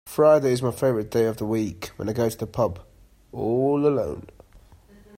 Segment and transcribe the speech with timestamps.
[0.07, 2.79] Friday is my favourite day of the week, when I go to the pub